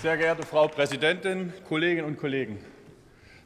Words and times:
Sehr 0.00 0.16
geehrte 0.16 0.46
Frau 0.46 0.66
Präsidentin, 0.66 1.52
Kolleginnen 1.68 2.06
und 2.06 2.18
Kollegen! 2.18 2.56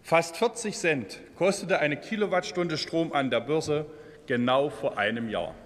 Fast 0.04 0.36
40 0.36 0.78
Cent 0.78 1.20
kostete 1.36 1.80
eine 1.80 1.96
Kilowattstunde 1.96 2.78
Strom 2.78 3.12
an 3.12 3.28
der 3.28 3.40
Börse 3.40 3.86
genau 4.28 4.70
vor 4.70 4.96
einem 4.96 5.28
Jahr. 5.28 5.56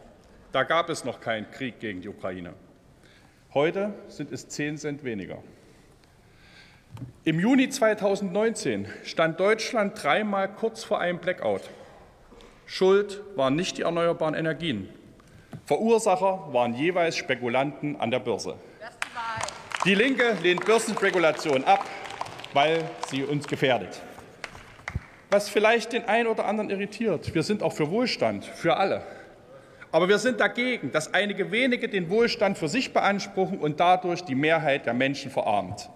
Da 0.50 0.62
gab 0.62 0.88
es 0.88 1.04
noch 1.04 1.20
keinen 1.20 1.50
Krieg 1.50 1.78
gegen 1.78 2.00
die 2.00 2.08
Ukraine. 2.08 2.54
Heute 3.52 3.92
sind 4.08 4.32
es 4.32 4.48
10 4.48 4.78
Cent 4.78 5.04
weniger. 5.04 5.42
Im 7.22 7.38
Juni 7.38 7.68
2019 7.68 8.88
stand 9.04 9.38
Deutschland 9.38 10.02
dreimal 10.02 10.48
kurz 10.48 10.84
vor 10.84 11.00
einem 11.00 11.18
Blackout. 11.18 11.68
Schuld 12.64 13.20
waren 13.36 13.56
nicht 13.56 13.76
die 13.76 13.82
erneuerbaren 13.82 14.34
Energien. 14.34 14.88
Verursacher 15.66 16.48
waren 16.54 16.72
jeweils 16.72 17.18
Spekulanten 17.18 18.00
an 18.00 18.10
der 18.10 18.20
Börse. 18.20 18.54
Die 19.88 19.94
Linke 19.94 20.36
lehnt 20.42 20.66
Börsenspekulation 20.66 21.64
ab, 21.64 21.86
weil 22.52 22.84
sie 23.08 23.24
uns 23.24 23.46
gefährdet. 23.46 24.02
Was 25.30 25.48
vielleicht 25.48 25.94
den 25.94 26.04
einen 26.04 26.26
oder 26.26 26.44
anderen 26.44 26.68
irritiert, 26.68 27.34
wir 27.34 27.42
sind 27.42 27.62
auch 27.62 27.72
für 27.72 27.90
Wohlstand, 27.90 28.44
für 28.44 28.76
alle. 28.76 29.02
Aber 29.90 30.06
wir 30.10 30.18
sind 30.18 30.40
dagegen, 30.40 30.92
dass 30.92 31.14
einige 31.14 31.50
wenige 31.52 31.88
den 31.88 32.10
Wohlstand 32.10 32.58
für 32.58 32.68
sich 32.68 32.92
beanspruchen 32.92 33.56
und 33.56 33.80
dadurch 33.80 34.22
die 34.22 34.34
Mehrheit 34.34 34.84
der 34.84 34.92
Menschen 34.92 35.30
verarmt. 35.30 35.88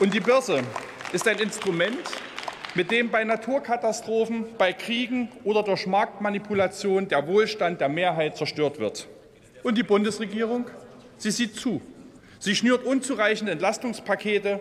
Und 0.00 0.12
die 0.12 0.18
Börse 0.18 0.64
ist 1.12 1.28
ein 1.28 1.38
Instrument, 1.38 2.10
mit 2.74 2.90
dem 2.90 3.08
bei 3.08 3.22
Naturkatastrophen, 3.22 4.46
bei 4.58 4.72
Kriegen 4.72 5.28
oder 5.44 5.62
durch 5.62 5.86
Marktmanipulation 5.86 7.06
der 7.06 7.24
Wohlstand 7.24 7.80
der 7.80 7.88
Mehrheit 7.88 8.36
zerstört 8.36 8.80
wird. 8.80 9.06
Und 9.62 9.78
die 9.78 9.84
Bundesregierung, 9.84 10.68
sie 11.18 11.30
sieht 11.30 11.54
zu. 11.54 11.80
Sie 12.40 12.54
schnürt 12.54 12.84
unzureichende 12.84 13.52
Entlastungspakete, 13.52 14.60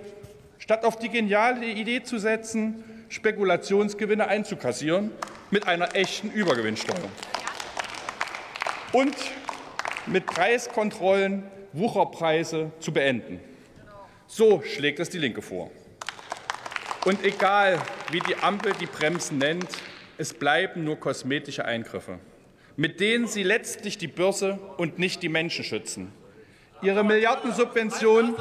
statt 0.58 0.83
auf 0.83 0.97
die 0.97 1.09
geniale 1.09 1.66
Idee 1.67 2.03
zu 2.03 2.17
setzen, 2.17 2.83
Spekulationsgewinne 3.09 4.28
einzukassieren 4.28 5.11
mit 5.52 5.67
einer 5.67 5.95
echten 5.95 6.31
Übergewinnsteuer. 6.31 7.09
Und 8.92 9.16
mit 10.08 10.25
Preiskontrollen 10.25 11.44
Wucherpreise 11.73 12.72
zu 12.80 12.92
beenden. 12.92 13.39
So 14.25 14.64
schlägt 14.64 15.00
es 15.00 15.09
die 15.09 15.20
Linke 15.20 15.42
vor. 15.42 15.70
Und 17.05 17.23
egal, 17.23 17.80
wie 18.11 18.20
die 18.20 18.36
Ampel 18.38 18.73
die 18.80 18.86
Bremsen 18.88 19.38
nennt, 19.38 19.70
es 20.17 20.33
bleiben 20.33 20.83
nur 20.83 21.00
kosmetische 21.00 21.64
Eingriffe, 21.64 22.20
mit 22.75 23.00
denen 23.00 23.28
sie 23.28 23.44
letztlich 23.44 23.98
die 23.98 24.08
Börse 24.08 24.59
und 24.78 24.98
nicht 24.98 25.22
die 25.22 25.30
Menschen 25.30 25.64
schützen. 25.64 26.11
Ihre 26.81 27.03
Milliardensubventionen, 27.03 28.36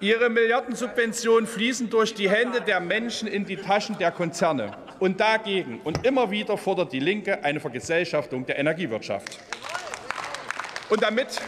ihre 0.00 0.30
Milliardensubventionen 0.30 1.46
fließen 1.46 1.90
durch 1.90 2.14
die 2.14 2.30
Hände 2.30 2.60
der 2.62 2.80
Menschen 2.80 3.28
in 3.28 3.44
die 3.44 3.56
Taschen 3.56 3.98
der 3.98 4.10
Konzerne. 4.10 4.76
Und 5.00 5.20
dagegen 5.20 5.80
und 5.84 6.06
immer 6.06 6.30
wieder 6.30 6.56
fordert 6.56 6.92
die 6.92 7.00
Linke 7.00 7.44
eine 7.44 7.60
Vergesellschaftung 7.60 8.46
der 8.46 8.58
Energiewirtschaft. 8.58 9.38
Und 10.88 11.02
damit 11.02 11.40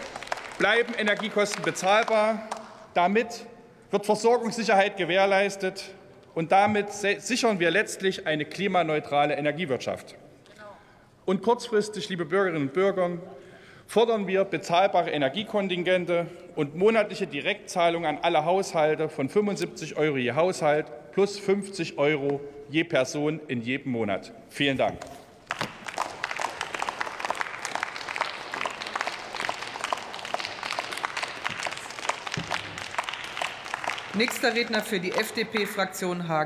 bleiben 0.59 0.95
Energiekosten 0.95 1.63
bezahlbar. 1.63 2.49
Damit 2.95 3.47
wird 3.91 4.05
Versorgungssicherheit 4.05 4.97
gewährleistet. 4.97 5.85
Und 6.35 6.53
damit 6.53 6.93
sichern 6.93 7.61
wir 7.61 7.71
letztlich 7.71 8.27
eine 8.27 8.45
klimaneutrale 8.45 9.35
Energiewirtschaft. 9.35 10.17
Und 11.25 11.43
kurzfristig, 11.43 12.09
liebe 12.09 12.25
Bürgerinnen 12.27 12.69
und 12.69 12.73
Bürger, 12.73 13.19
fordern 13.87 14.27
wir 14.27 14.45
bezahlbare 14.45 15.11
Energiekontingente 15.11 16.27
und 16.55 16.77
monatliche 16.77 17.27
Direktzahlungen 17.27 18.09
an 18.09 18.19
alle 18.23 18.45
Haushalte 18.45 19.09
von 19.09 19.29
75 19.29 19.97
Euro 19.97 20.17
je 20.17 20.33
Haushalt 20.33 20.87
plus 21.13 21.39
50 21.39 21.99
Euro 21.99 22.41
je 22.69 22.85
Person 22.85 23.41
in 23.49 23.63
jedem 23.63 23.93
Monat. 23.93 24.33
Vielen 24.51 24.77
Dank. 24.77 24.99
Nächster 34.15 34.55
Redner 34.55 34.81
für 34.81 34.99
die 34.99 35.13
FDP-Fraktion 35.13 36.27
Hagen. 36.27 36.45